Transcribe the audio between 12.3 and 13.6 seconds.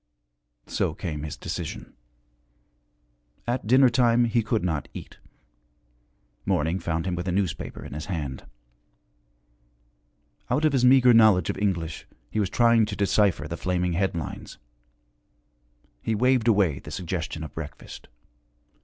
he was trying to decipher the